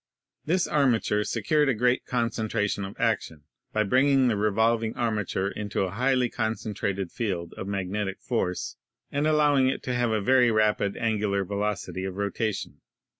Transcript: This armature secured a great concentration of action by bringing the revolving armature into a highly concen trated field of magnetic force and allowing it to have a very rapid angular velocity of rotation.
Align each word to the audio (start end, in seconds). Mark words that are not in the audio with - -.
This 0.45 0.67
armature 0.67 1.23
secured 1.23 1.69
a 1.69 1.75
great 1.75 2.07
concentration 2.07 2.85
of 2.85 2.95
action 2.99 3.43
by 3.71 3.83
bringing 3.83 4.29
the 4.29 4.35
revolving 4.35 4.95
armature 4.95 5.47
into 5.51 5.81
a 5.83 5.91
highly 5.91 6.27
concen 6.27 6.73
trated 6.75 7.11
field 7.11 7.53
of 7.55 7.67
magnetic 7.67 8.19
force 8.19 8.77
and 9.11 9.27
allowing 9.27 9.69
it 9.69 9.83
to 9.83 9.93
have 9.93 10.09
a 10.09 10.19
very 10.19 10.49
rapid 10.49 10.97
angular 10.97 11.45
velocity 11.45 12.03
of 12.03 12.15
rotation. 12.15 12.81